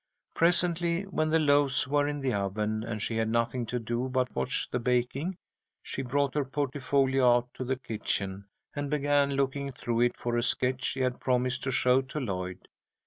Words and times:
Presently, 0.33 1.03
when 1.03 1.29
the 1.29 1.37
loaves 1.37 1.87
were 1.87 2.07
in 2.07 2.21
the 2.21 2.33
oven, 2.33 2.83
and 2.83 2.99
she 3.03 3.17
had 3.17 3.29
nothing 3.29 3.67
to 3.67 3.77
do 3.77 4.09
but 4.09 4.35
watch 4.35 4.67
the 4.71 4.79
baking, 4.79 5.37
she 5.83 6.01
brought 6.01 6.33
her 6.33 6.43
portfolio 6.43 7.35
out 7.35 7.53
to 7.53 7.63
the 7.63 7.75
kitchen 7.75 8.47
and 8.75 8.89
began 8.89 9.33
looking 9.35 9.71
through 9.71 10.01
it 10.01 10.17
for 10.17 10.37
a 10.37 10.41
sketch 10.41 10.83
she 10.83 11.01
had 11.01 11.19
promised 11.19 11.61
to 11.65 11.71
show 11.71 12.01
to 12.01 12.19
Lloyd. 12.19 12.67